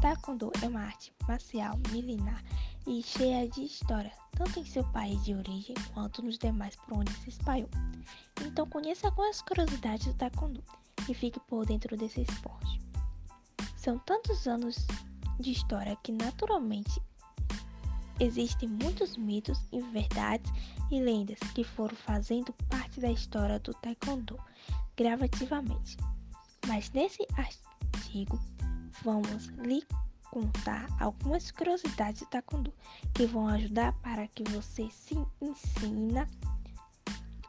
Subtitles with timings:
[0.00, 2.44] Taekwondo é uma arte marcial milenar
[2.86, 7.12] e cheia de história, tanto em seu país de origem quanto nos demais por onde
[7.14, 7.68] se espalhou.
[8.46, 10.62] Então conheça algumas curiosidades do Taekwondo
[11.08, 12.80] e fique por dentro desse esporte.
[13.76, 14.86] São tantos anos
[15.40, 17.02] de história que naturalmente
[18.20, 20.50] existem muitos mitos e verdades
[20.90, 24.38] e lendas que foram fazendo parte da história do Taekwondo
[24.96, 25.96] gradativamente.
[26.66, 28.38] Mas nesse artigo
[29.02, 29.82] vamos lhe
[30.30, 32.72] contar algumas curiosidades do Taekwondo
[33.14, 36.28] que vão ajudar para que você se ensina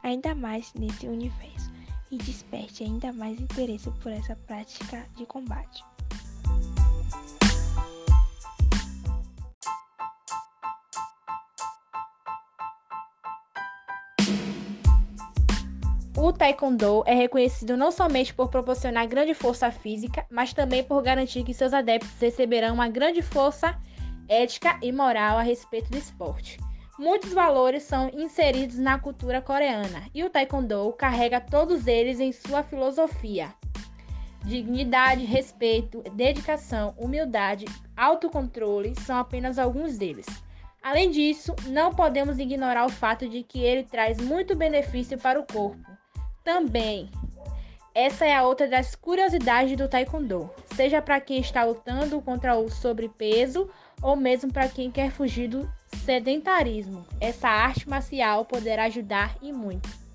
[0.02, 1.70] ainda mais nesse universo
[2.10, 5.84] e desperte ainda mais interesse por essa prática de combate.
[16.26, 21.44] O Taekwondo é reconhecido não somente por proporcionar grande força física, mas também por garantir
[21.44, 23.78] que seus adeptos receberão uma grande força
[24.28, 26.58] ética e moral a respeito do esporte.
[26.98, 32.64] Muitos valores são inseridos na cultura coreana e o Taekwondo carrega todos eles em sua
[32.64, 33.54] filosofia.
[34.44, 40.26] Dignidade, respeito, dedicação, humildade, autocontrole são apenas alguns deles.
[40.82, 45.46] Além disso, não podemos ignorar o fato de que ele traz muito benefício para o
[45.46, 45.95] corpo.
[46.46, 47.10] Também,
[47.92, 52.70] essa é a outra das curiosidades do Taekwondo, seja para quem está lutando contra o
[52.70, 53.68] sobrepeso
[54.00, 55.68] ou mesmo para quem quer fugir do
[56.04, 57.04] sedentarismo.
[57.20, 60.05] Essa arte marcial poderá ajudar e muito.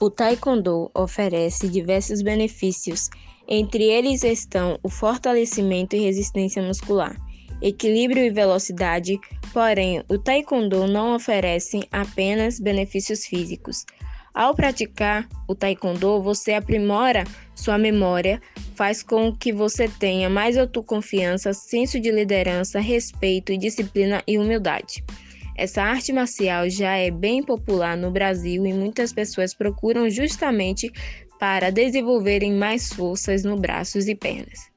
[0.00, 3.10] O Taekwondo oferece diversos benefícios
[3.48, 7.16] entre eles estão o fortalecimento e resistência muscular,
[7.62, 9.18] equilíbrio e velocidade,
[9.54, 13.86] porém, o taekwondo não oferece apenas benefícios físicos.
[14.34, 18.38] Ao praticar o taekwondo, você aprimora sua memória,
[18.74, 25.02] faz com que você tenha mais autoconfiança, senso de liderança, respeito, disciplina e humildade.
[25.58, 30.88] Essa arte marcial já é bem popular no Brasil e muitas pessoas procuram justamente
[31.36, 34.70] para desenvolverem mais forças nos braços e pernas.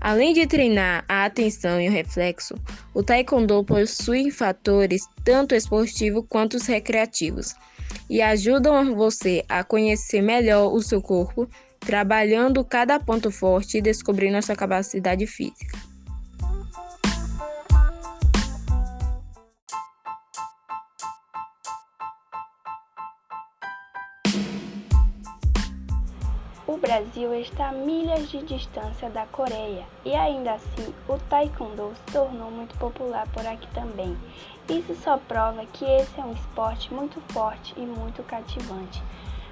[0.00, 2.54] Além de treinar a atenção e o reflexo,
[2.94, 7.52] o taekwondo possui fatores tanto esportivos quanto recreativos
[8.08, 11.48] e ajudam você a conhecer melhor o seu corpo,
[11.80, 15.93] trabalhando cada ponto forte e descobrindo a sua capacidade física.
[26.66, 32.12] O Brasil está a milhas de distância da Coreia e ainda assim o taekwondo se
[32.14, 34.16] tornou muito popular por aqui também.
[34.66, 39.02] Isso só prova que esse é um esporte muito forte e muito cativante.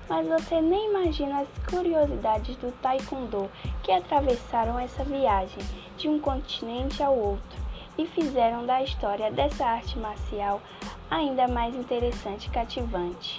[0.08, 3.50] Mas você nem imagina as curiosidades do taekwondo
[3.82, 5.62] que atravessaram essa viagem
[5.98, 7.60] de um continente ao outro
[7.98, 10.62] e fizeram da história dessa arte marcial
[11.10, 13.38] ainda mais interessante e cativante.